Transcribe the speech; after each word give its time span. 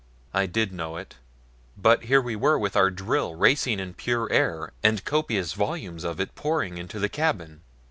I 0.33 0.47
did 0.47 0.73
know 0.73 0.97
it; 0.97 1.17
but 1.77 2.05
here 2.05 2.21
we 2.21 2.35
were 2.35 2.57
with 2.57 2.75
our 2.75 2.89
drill 2.89 3.35
racing 3.35 3.79
in 3.79 3.93
pure 3.93 4.31
air, 4.33 4.71
and 4.81 5.05
copious 5.05 5.53
volumes 5.53 6.03
of 6.03 6.19
it 6.19 6.33
pouring 6.33 6.79
into 6.79 6.97
the 6.97 7.07
cabin. 7.07 7.61